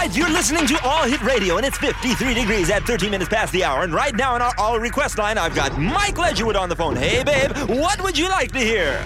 [0.00, 3.52] right, you're listening to All Hit Radio, and it's 53 degrees at 13 minutes past
[3.52, 3.82] the hour.
[3.82, 6.96] And right now on our All Request line, I've got Mike Ledgerwood on the phone.
[6.96, 9.04] Hey, babe, what would you like to hear?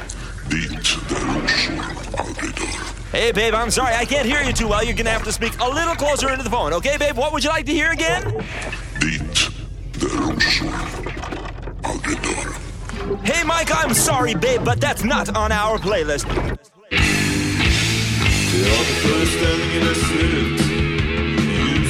[0.48, 1.84] Dit där rosor
[2.16, 2.68] aldrig dör.
[3.12, 4.84] Hey, babe, I'm sorry, I can't hear you too well.
[4.84, 6.72] You're gonna have to speak a little closer into the phone.
[6.74, 8.22] Okay, babe, what would you like to hear again?
[9.00, 9.50] Dit
[9.92, 10.74] där rosor
[11.82, 12.54] aldrig dör.
[13.24, 16.26] Hey, Mike, I'm sorry, babe, but that's not on our playlist.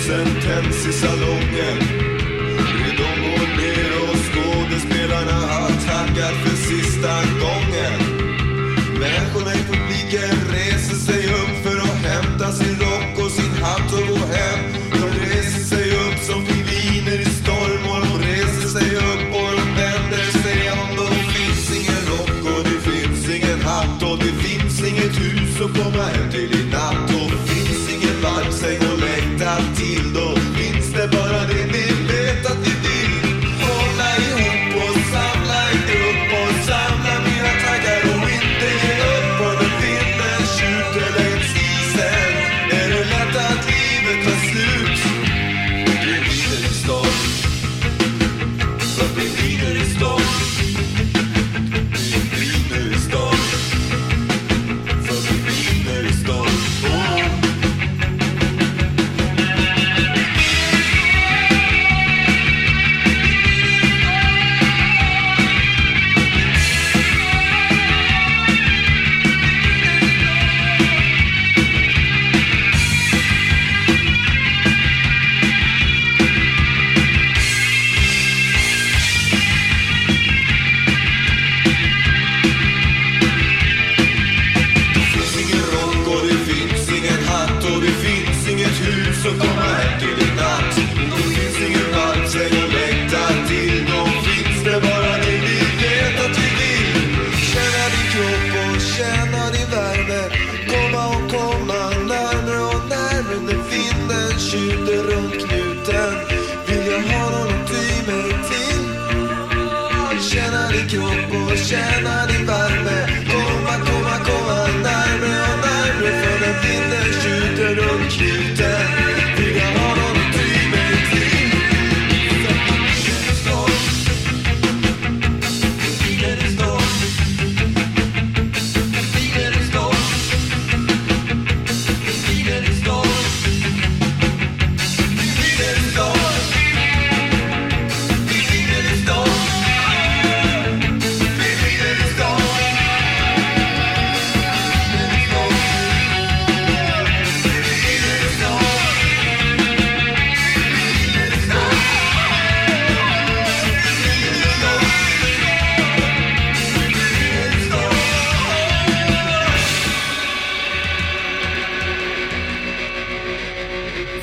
[0.05, 1.79] Ljusen tänds i salongen.
[2.79, 7.99] Ridån går ner och skådespelarna har tackat för sista gången.
[9.01, 14.09] Människorna i publiken reser sig upp för att hämta sin rock och sin hatt och
[14.09, 14.61] gå hem.
[14.93, 19.67] De reser sig upp som pingviner i storm och de reser sig upp och de
[19.81, 20.97] vänder sig om.
[20.97, 25.83] Det finns ingen rock och det finns ingen hatt och det finns inget hus att
[25.83, 27.14] komma hem till i natt.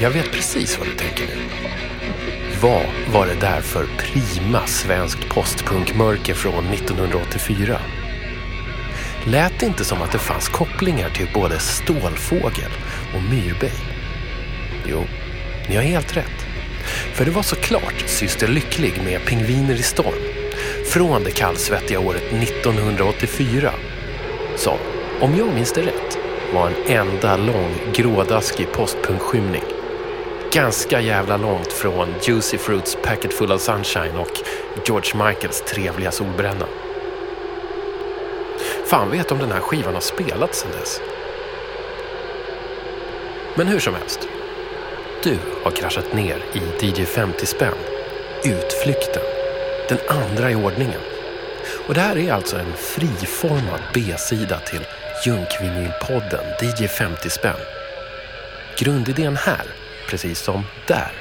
[0.01, 1.41] Jag vet precis vad du tänker nu.
[2.62, 7.79] Vad var det där för prima svenskt postpunkmörker från 1984?
[9.25, 12.72] Lät det inte som att det fanns kopplingar till både Stålfågel
[13.16, 13.81] och Myrberg?
[14.85, 15.03] Jo,
[15.69, 16.45] ni har helt rätt.
[17.13, 20.22] För det var såklart Syster Lycklig med Pingviner i storm
[20.85, 23.72] från det kallsvettiga året 1984
[24.56, 24.78] som,
[25.19, 26.18] om jag minns det rätt,
[26.53, 29.81] var en enda lång grådaskig postpunkskymning.
[30.53, 34.41] Ganska jävla långt från Juicy Fruits Packet Full of Sunshine och
[34.85, 36.66] George Michaels trevliga solbränna.
[38.85, 41.01] Fan vet om den här skivan har spelats sedan dess.
[43.56, 44.28] Men hur som helst.
[45.23, 47.78] Du har kraschat ner i DJ 50 spänn.
[48.44, 49.23] Utflykten.
[49.89, 51.01] Den andra i ordningen.
[51.88, 54.85] Och det här är alltså en friformad B-sida till
[55.25, 57.59] Junkvinylpodden DJ 50 spänn.
[58.78, 59.65] Grundidén här,
[60.07, 61.12] precis som där,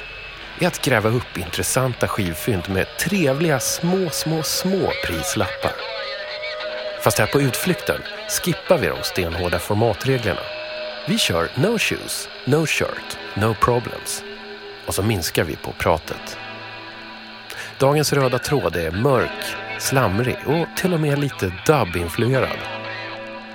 [0.59, 5.75] är att gräva upp intressanta skivfynd med trevliga små, små, små prislappar.
[7.03, 10.41] Fast här på utflykten skippar vi de stenhårda formatreglerna.
[11.07, 14.23] Vi kör no shoes, no shirt, no problems.
[14.85, 16.37] Och så minskar vi på pratet.
[17.79, 22.57] Dagens röda tråd är mörk, slamrig och till och med lite dubb-influerad.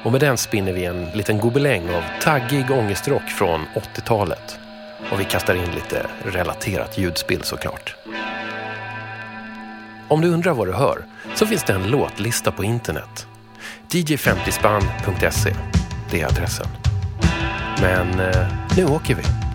[0.03, 4.59] Och med den spinner vi en liten gobeläng av taggig ångestrock från 80-talet.
[5.13, 7.97] Och vi kastar in lite relaterat ljudspill såklart.
[10.09, 11.05] Om du undrar vad du hör
[11.35, 13.27] så finns det en låtlista på internet.
[13.89, 15.55] dj50spann.se
[16.11, 16.67] Det är adressen.
[17.81, 19.46] Men eh, nu åker vi.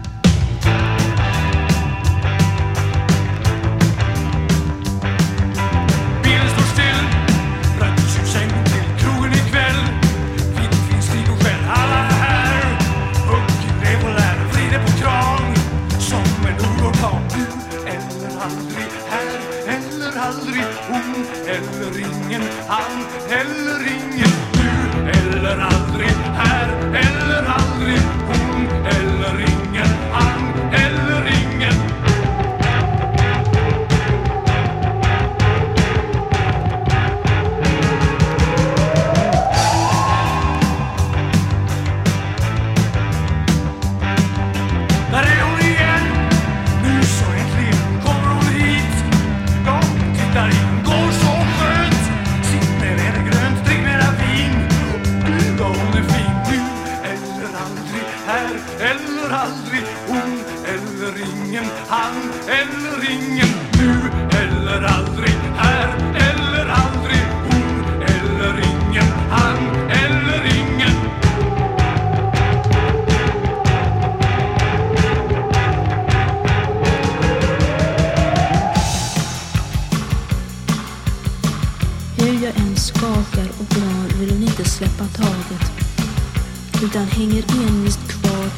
[86.91, 88.49] sidan hänger envist kvar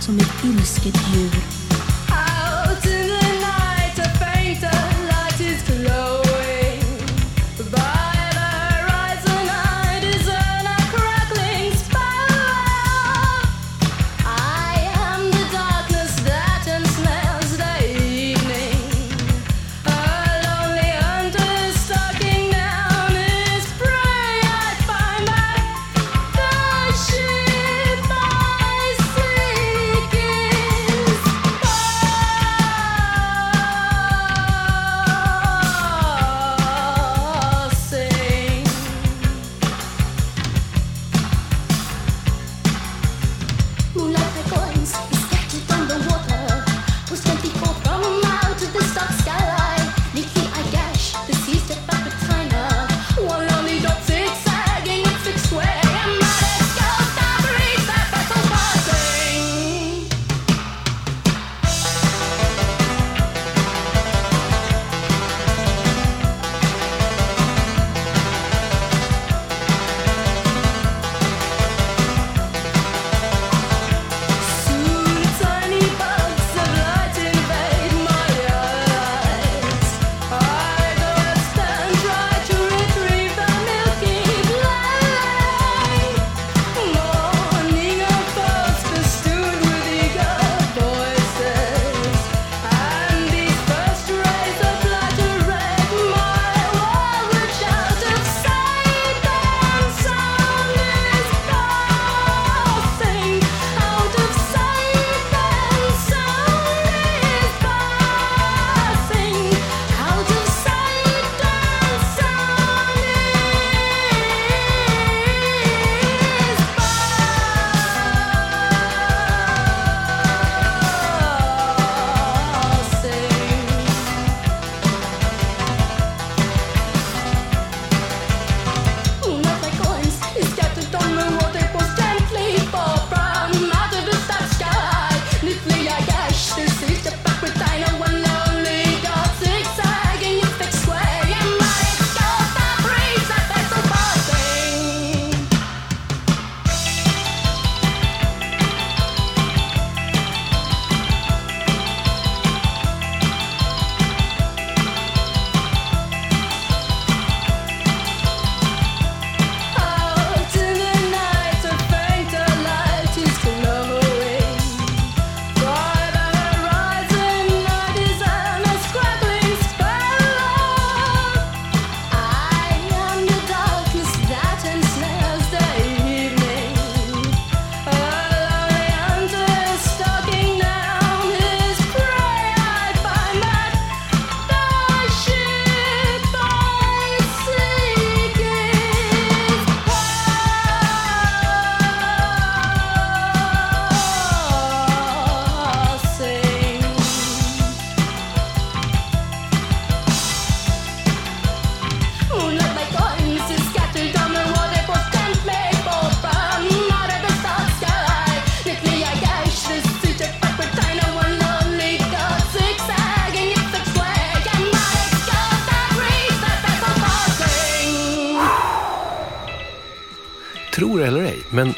[0.00, 1.65] som ett ilsket djur.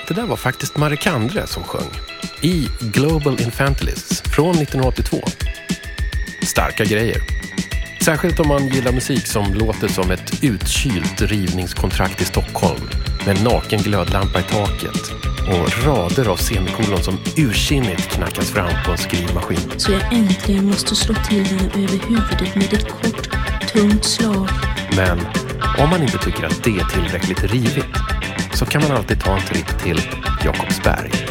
[0.09, 1.91] det där var faktiskt Marikandre som sjöng
[2.41, 5.17] i Global Infantilists från 1982.
[6.43, 7.17] Starka grejer.
[8.05, 12.81] Särskilt om man gillar musik som låter som ett utkylt rivningskontrakt i Stockholm
[13.27, 15.11] med naken glödlampa i taket
[15.49, 19.73] och rader av semikolon som ursinnigt knackas fram på en skrivmaskin.
[19.77, 23.29] Så jag äntligen måste slå till henne över huvudet med ett kort,
[23.73, 24.49] tungt slag.
[24.97, 25.21] Men
[25.79, 28.08] om man inte tycker att det är tillräckligt rivigt
[28.59, 30.01] så kan man alltid ta en tripp till
[30.45, 31.28] Jakobsberg.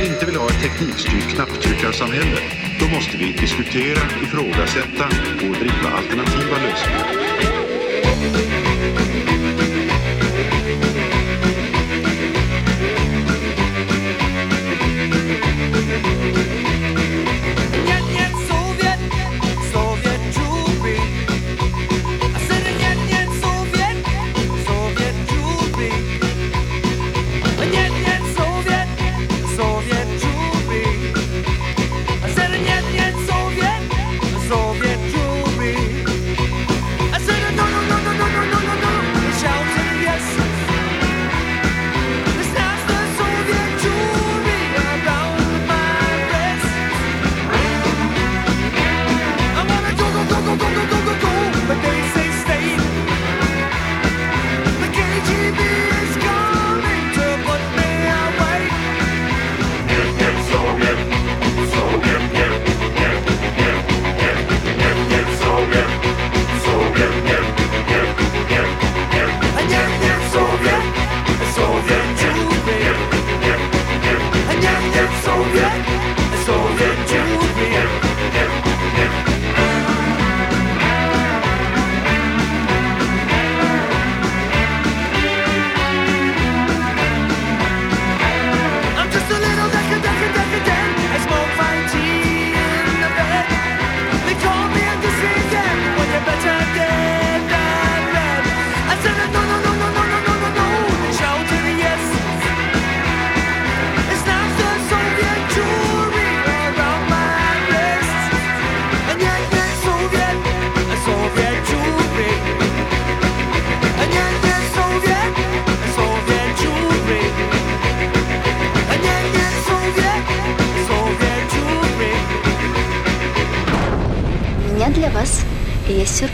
[0.00, 2.40] vi inte vill ha ett teknikstyrt knapptryckarsamhälle,
[2.80, 5.06] då måste vi diskutera, ifrågasätta
[5.36, 7.51] och driva alternativa lösningar.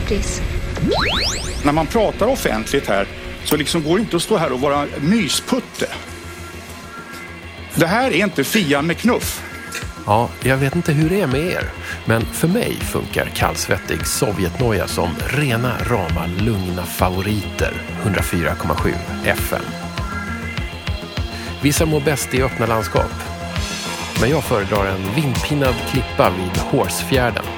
[0.09, 0.43] pris.
[1.65, 3.07] När man pratar offentligt här
[3.45, 5.87] så liksom går det inte att stå här och vara mysputte.
[7.75, 9.45] Det här är inte Fia med knuff.
[10.07, 11.65] Ja, jag vet inte hur det är med er,
[12.05, 17.73] men för mig funkar kallsvettig Sovjetnoja som rena rama lugna favoriter
[18.05, 19.62] 104,7 FM.
[21.62, 23.12] Vissa mår bäst i öppna landskap,
[24.21, 27.58] men jag föredrar en vindpinad klippa vid Hårsfjärden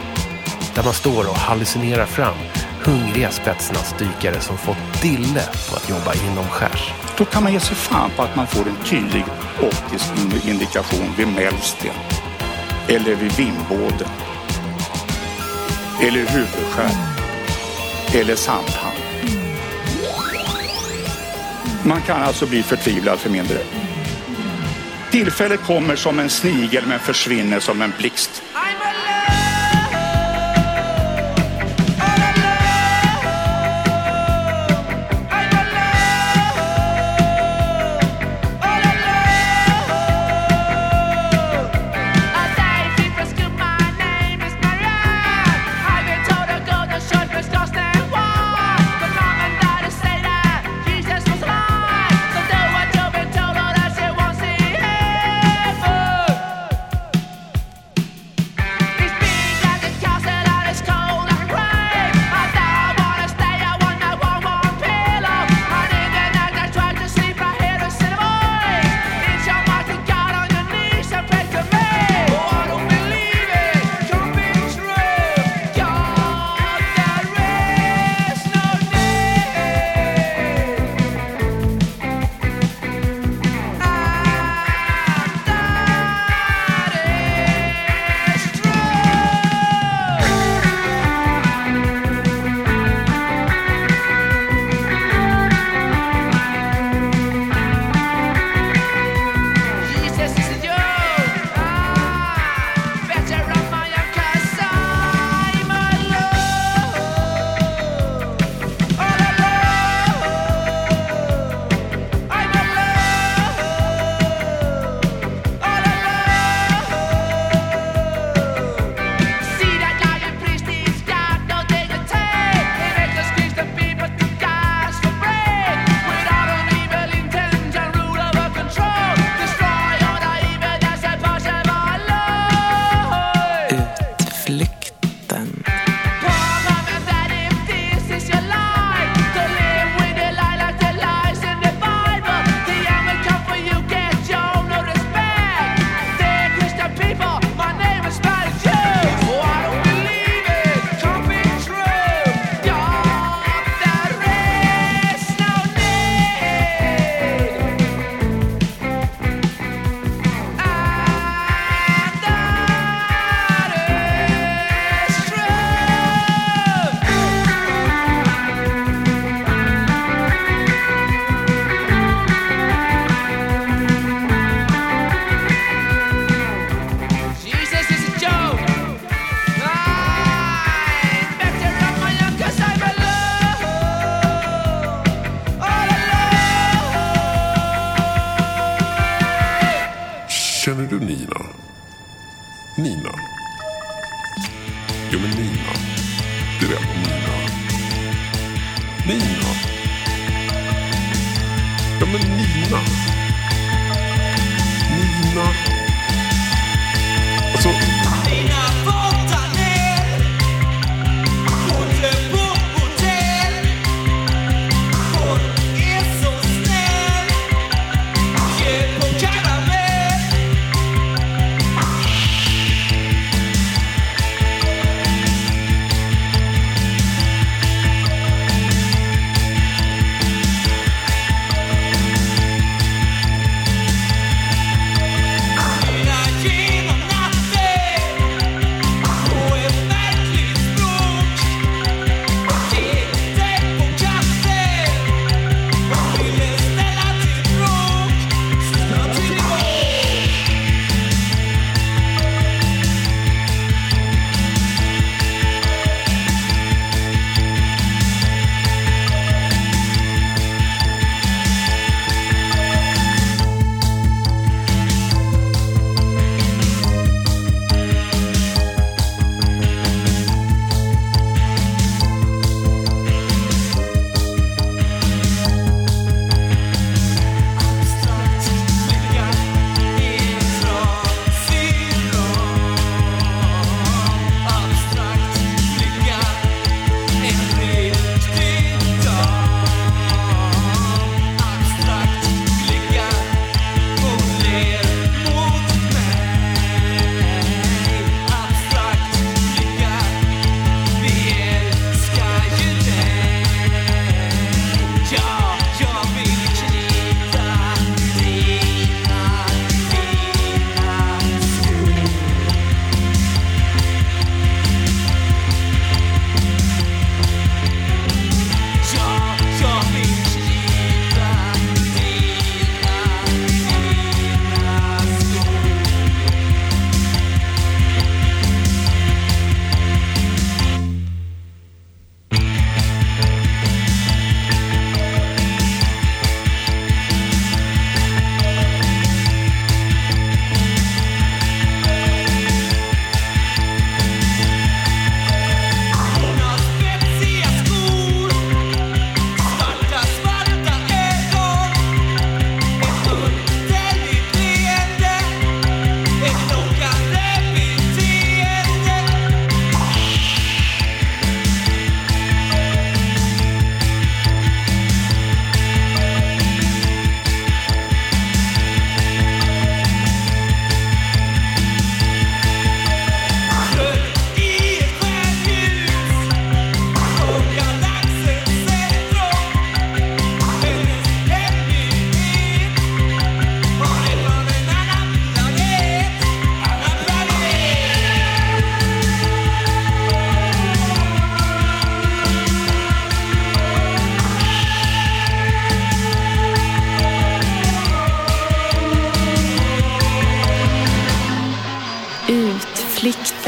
[0.74, 2.36] där man står och hallucinerar fram
[2.84, 6.92] hungriga spetsnazdykare som fått dille på att jobba inomskärs.
[7.18, 9.24] Då kan man ge sig fan på att man får en tydlig
[9.62, 10.06] optisk
[10.48, 11.94] indikation vid Mellsten.
[12.88, 14.08] Eller vid vindbåden.
[16.02, 16.90] Eller Huvudskär.
[18.14, 18.96] Eller Sandhamn.
[21.84, 23.58] Man kan alltså bli förtvivlad för mindre.
[25.10, 28.42] Tillfället kommer som en snigel men försvinner som en blixt.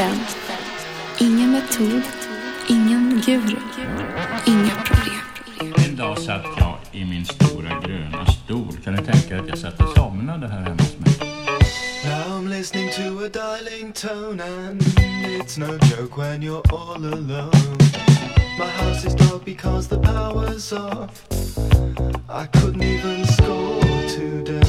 [0.03, 0.57] Utflykten.
[1.19, 2.01] Ingen metod,
[2.67, 3.57] ingen guru,
[4.45, 5.75] inga problem.
[5.85, 8.77] En dag satt jag i min stora gröna stol.
[8.83, 11.29] Kan ni tänka att jag satt och somnade här hemma hos mig?
[12.05, 14.81] Now I'm listening to a dialing tone and
[15.41, 17.77] it's no joke when you're all alone.
[18.59, 21.25] My house is dark because the power's off.
[22.29, 24.61] I couldn't even score today.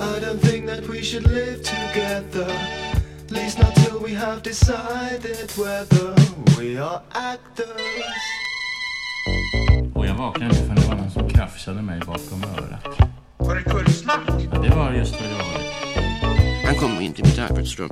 [0.00, 2.48] I don't think that we should live together.
[3.26, 6.14] At least not till we have decided whether
[6.58, 7.66] we are actors.
[9.94, 12.98] Och jag vaknade för det var någon som krafsade mig bakom örat.
[13.36, 14.28] Var det kullsnack?
[14.52, 16.66] Ja, det var just vad det var.
[16.66, 17.90] Han kom in till mitt arbetsrum,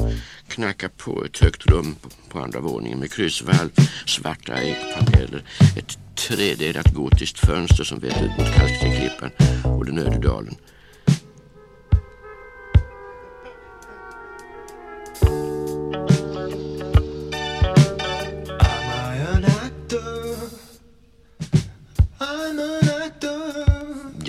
[0.48, 3.70] knackade på ett högt rum på, på andra våningen med kryssvalv,
[4.06, 5.42] svarta ekpaneler,
[5.78, 9.30] ett tredelat gotiskt fönster som vette ut mot Kalkstenklippan
[9.64, 10.56] och den öde dalen.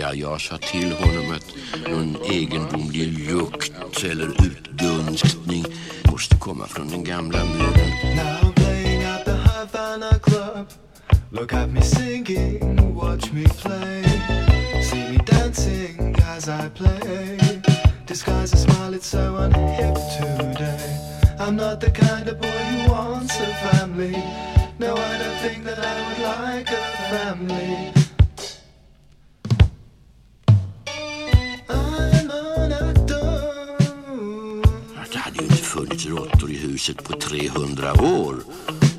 [0.06, 1.56] Sa till honom att
[1.88, 5.66] någon egendomlig lukt eller utdunstning
[6.12, 7.90] måste komma från den gamla muren.
[8.16, 10.68] Now I'm playing at the Havana Club.
[11.32, 14.04] Look at me singing, watch me play.
[14.84, 17.38] See me dancing as I play.
[18.08, 21.00] Disguise a smile, it's so unhip today.
[21.40, 24.24] I'm not the kind of boy who wants a family.
[24.80, 28.05] No, I don't think that I would like a family.
[36.16, 38.36] Råttor i huset på 300 år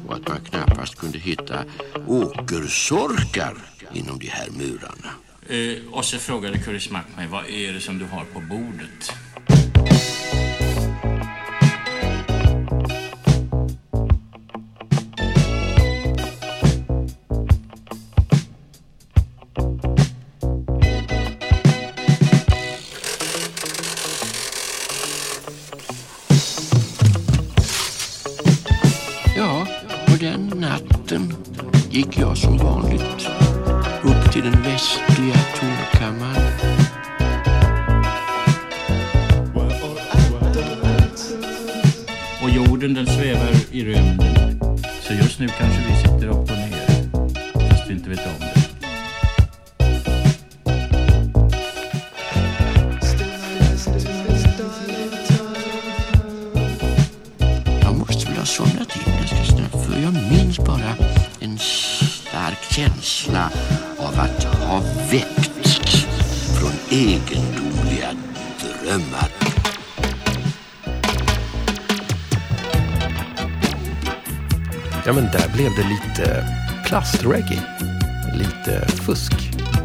[0.06, 1.64] och att man knappast kunde hitta
[2.06, 3.56] åkersorkar
[3.92, 5.10] inom de här murarna.
[5.48, 9.12] Eh, och så frågade Curry Smack mig, vad är det som du har på bordet?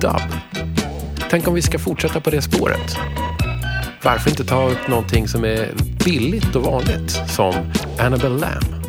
[0.01, 0.21] Dub.
[1.29, 2.97] Tänk om vi ska fortsätta på det spåret.
[4.03, 5.71] Varför inte ta upp någonting som är
[6.05, 7.53] billigt och vanligt, som
[7.99, 8.85] Annabelle Lamb.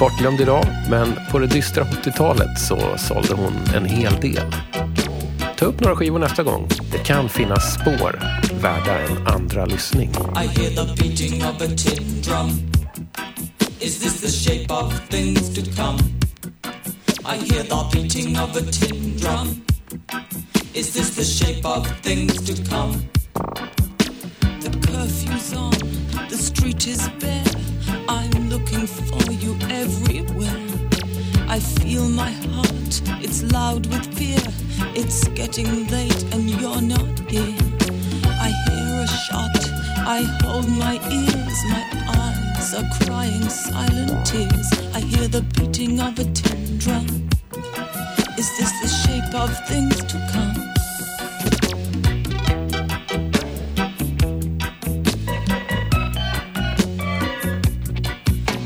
[0.00, 4.54] Bortglömd idag, men på det dystra 80-talet så sålde hon en hel del.
[5.58, 6.68] Ta upp några skivor nästa gång.
[6.92, 8.22] Det kan finnas spår
[8.60, 10.10] värda en andra lyssning.
[10.10, 12.50] I hear the beating of a tin drum.
[13.80, 15.98] Is this the shape of things to come?
[17.24, 19.62] I hear the beating of a tin drum.
[20.74, 23.08] Is this the shape of things to come?
[24.60, 25.72] The curfew's on,
[26.28, 27.44] the street is bare.
[28.06, 30.60] I'm looking for you everywhere.
[31.48, 34.40] I feel my heart, it's loud with fear.
[34.94, 37.56] It's getting late and you're not here.
[38.28, 39.56] I hear a shot,
[40.06, 41.84] I hold my ears, my
[42.18, 44.70] eyes are crying silent tears.
[44.94, 47.27] I hear the beating of a tin drum.
[48.38, 50.54] Is this the shape of things to come?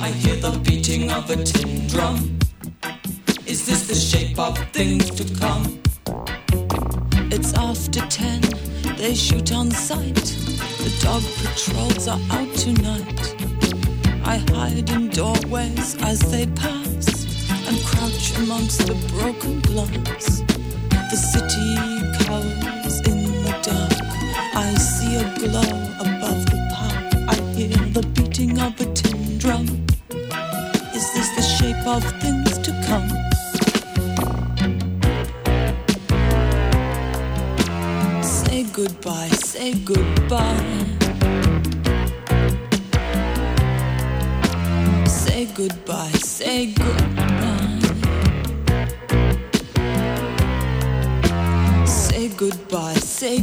[0.02, 2.38] I hear the beating of a tin drum.
[3.46, 5.80] Is this the shape of things to come?
[7.32, 8.42] It's after ten,
[8.98, 10.26] they shoot on sight.
[10.84, 13.36] The dog patrols are out tonight.
[14.22, 17.21] I hide in doorways as they pass
[17.72, 20.42] and crouch amongst the broken glass.
[21.10, 21.68] The city
[22.24, 23.96] cowers in the dark.
[24.54, 25.72] I see a glow
[26.06, 26.98] above the park.
[27.32, 29.66] I hear the beating of a tin drum.
[30.94, 33.08] Is this the shape of things to come?
[38.22, 40.86] Say goodbye, say goodbye.
[45.06, 47.21] Say goodbye, say goodbye.
[52.42, 53.38] Goodbye, say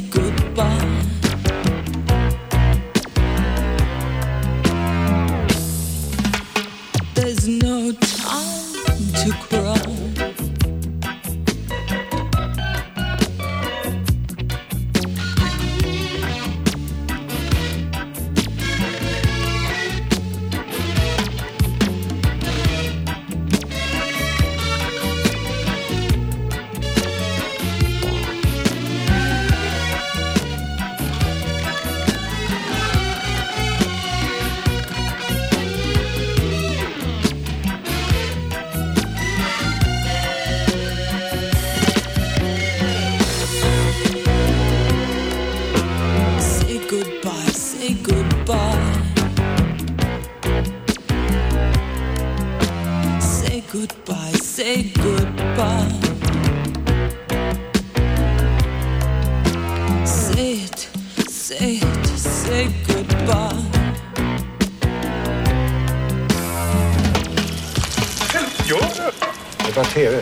[69.69, 70.21] det var TV.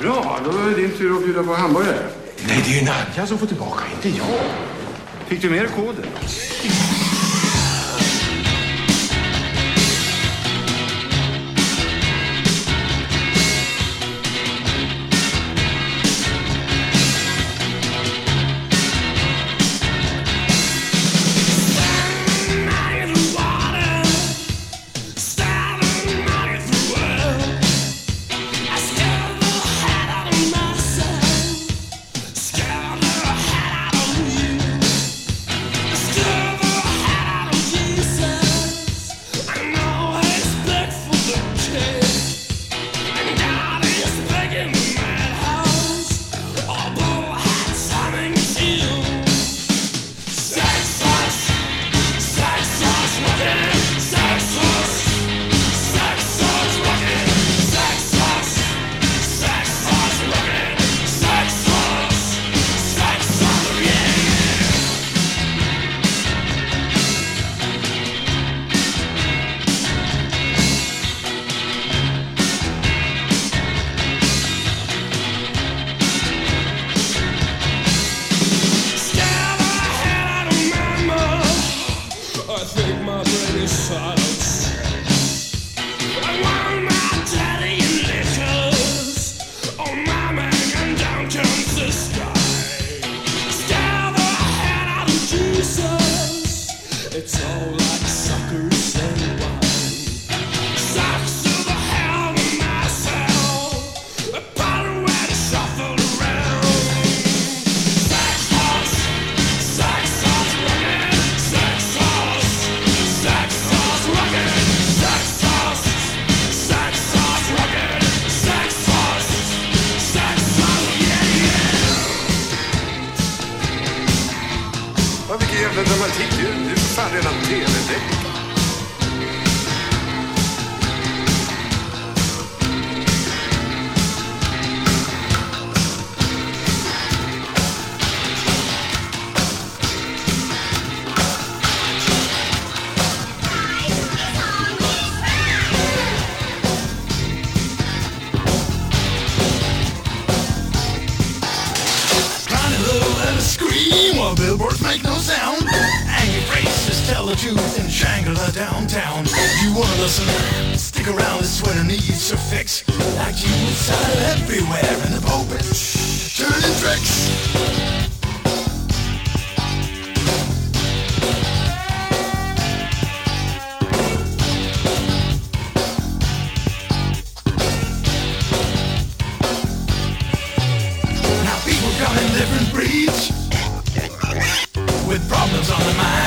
[0.00, 2.06] Bra, då är det din tur att bjuda på hamburgare.
[2.48, 4.40] Nej, det är ju Nadja som får tillbaka, inte jag.
[5.26, 6.04] Fick du med koden?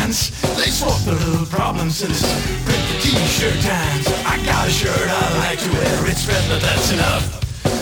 [0.02, 0.32] hands.
[0.58, 2.24] They swap their little problems in this
[2.66, 4.08] pretty the t-shirt times.
[4.26, 7.26] I got a shirt I like to wear, it's red, but that's enough.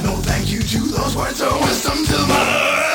[0.04, 2.89] No thank you to those words of wisdom till my...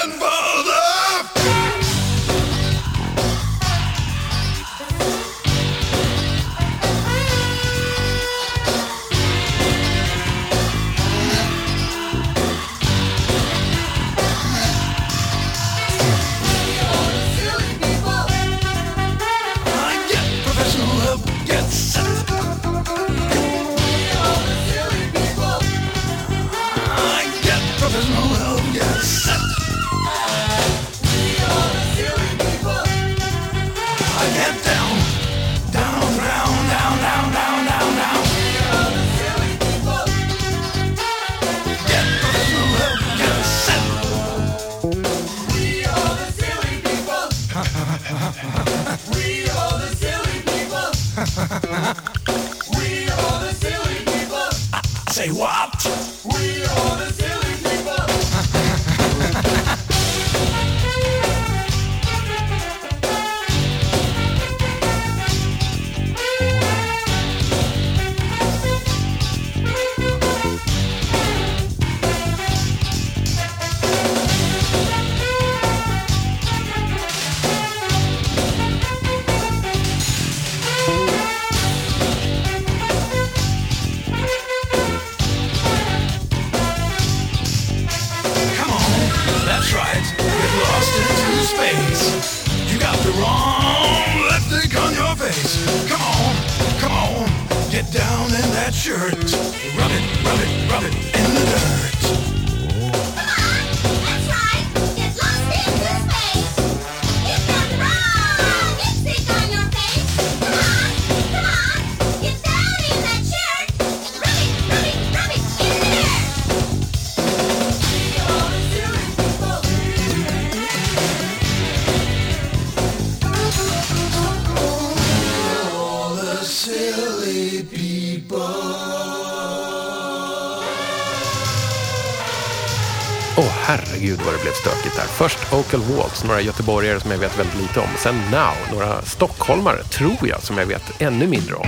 [135.75, 137.87] Michael Waltz, några göteborgare som jag vet väldigt lite om.
[137.99, 141.67] Sen Now, några stockholmare, tror jag, som jag vet ännu mindre om.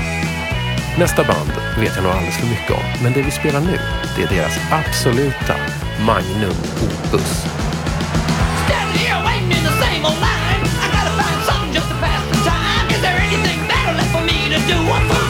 [0.98, 3.78] Nästa band vet jag nog alldeles för mycket om, men det vi spelar nu,
[4.16, 5.54] det är deras absoluta
[6.06, 7.44] magnum opus.
[14.68, 15.25] do one for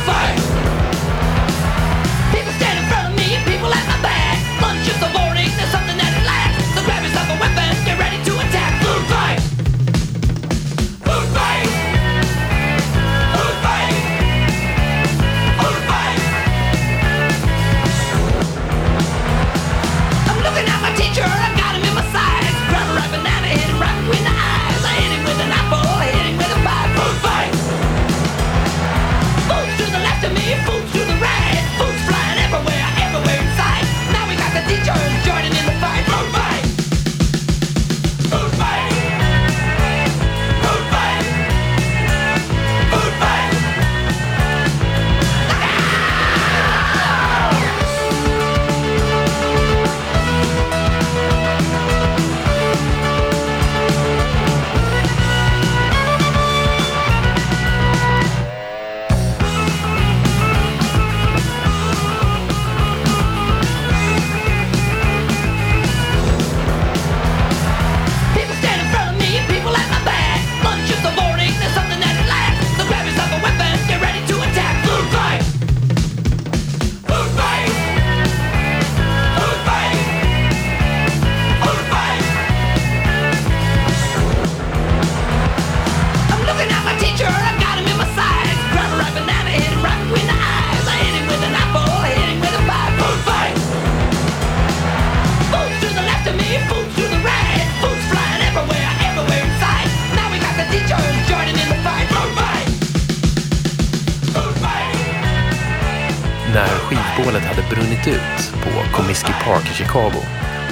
[106.55, 110.23] När skivbålet hade brunnit ut på Comiskey Park i Chicago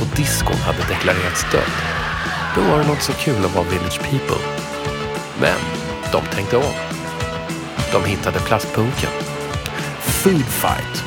[0.00, 1.70] och diskon hade deklarerats död,
[2.54, 4.44] då var det något så kul att vara Village People.
[5.40, 5.60] Men
[6.12, 6.74] de tänkte om.
[7.92, 9.10] De hittade plastpunken.
[10.00, 11.04] Food Fight.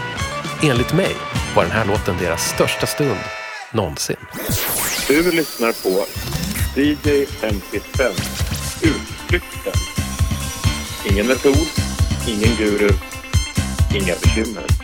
[0.64, 1.16] Enligt mig
[1.56, 3.20] var den här låten deras största stund
[3.72, 4.18] någonsin.
[5.08, 6.06] Du lyssnar på
[6.76, 8.12] DJ 55
[8.82, 9.74] Utflykten.
[11.12, 11.68] Ingen metod,
[12.28, 12.90] ingen guru,
[13.96, 14.77] inga bekymmer.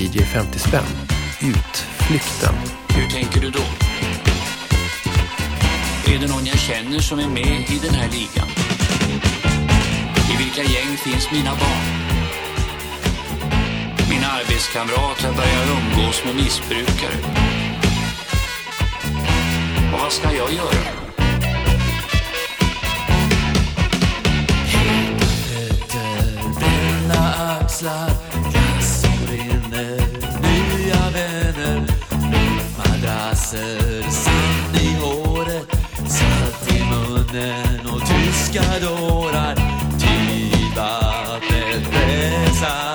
[0.00, 0.84] DJ 50 spänn.
[1.40, 2.54] Utflykten.
[2.88, 3.62] Hur tänker du då?
[6.12, 8.48] Är det någon jag känner som är med i den här ligan?
[10.32, 11.86] I vilka gäng finns mina barn?
[14.10, 17.16] Mina arbetskamrater börjar umgås med missbrukare.
[19.94, 21.00] Och vad ska jag göra?
[27.80, 28.10] axlar,
[28.50, 29.26] glass som
[34.10, 35.66] sand i håret,
[36.08, 39.54] salt i munnen och tyska dårar.
[39.98, 40.50] Typ
[40.80, 42.89] Tidvattnet pressar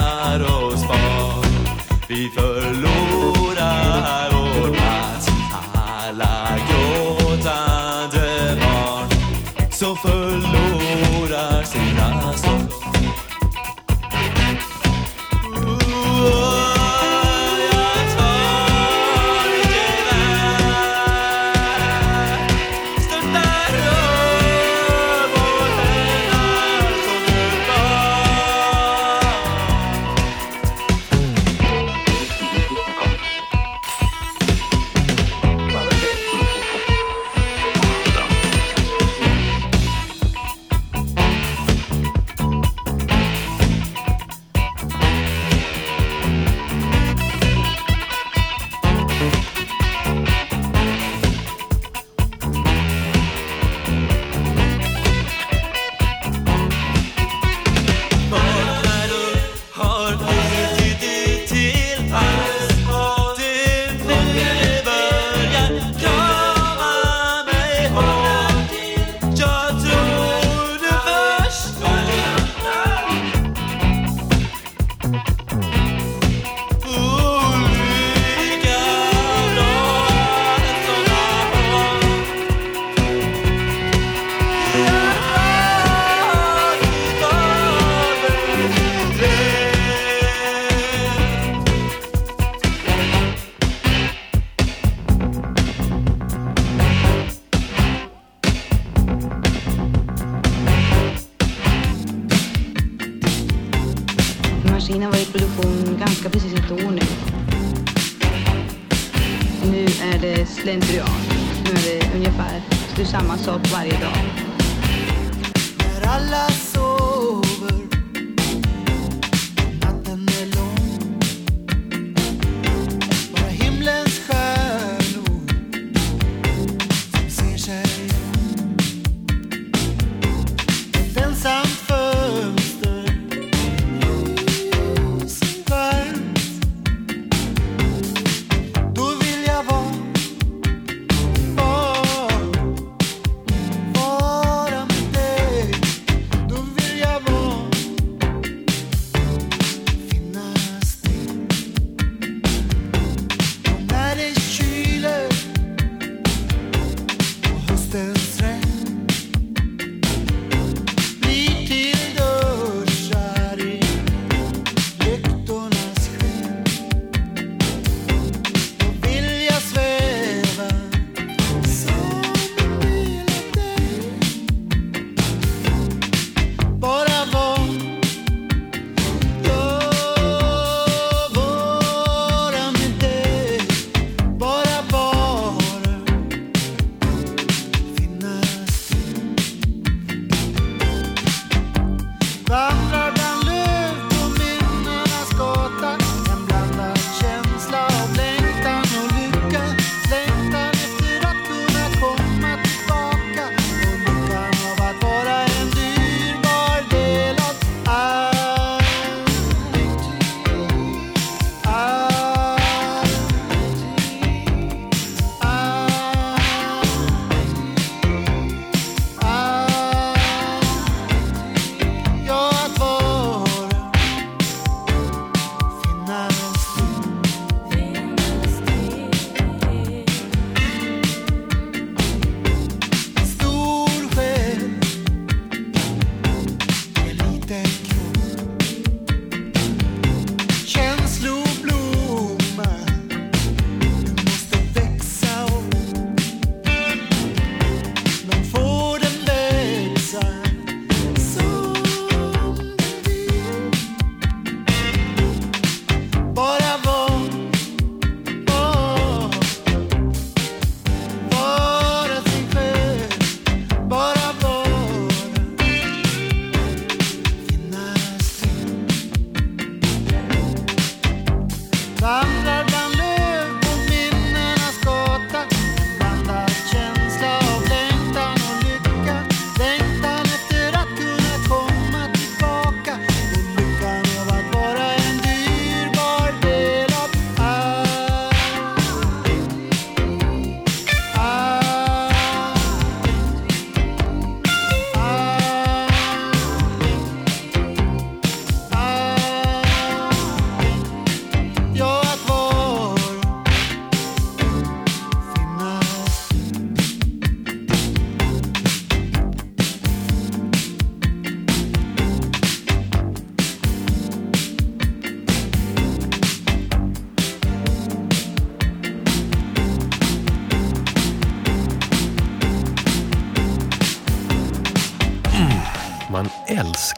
[272.05, 272.34] สาม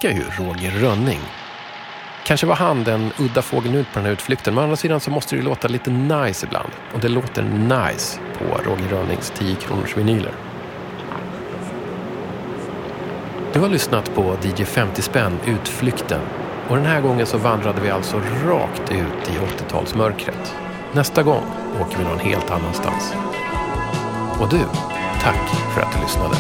[0.08, 1.20] älskar ju Roger Rönning.
[2.26, 5.00] Kanske var han den udda fågeln ut på den här utflykten, men å andra sidan
[5.00, 6.70] så måste det ju låta lite nice ibland.
[6.94, 10.32] Och det låter nice på Roger Rönnings 10 kronors vinyler.
[13.54, 16.22] Du har lyssnat på DJ 50 spänn, Utflykten.
[16.70, 20.54] Och den här gången så vandrade vi alltså rakt ut i 80-talsmörkret.
[20.94, 21.44] Nästa gång
[21.82, 23.14] åker vi någon helt annanstans.
[24.40, 24.60] Och du,
[25.22, 26.36] tack för att du lyssnade.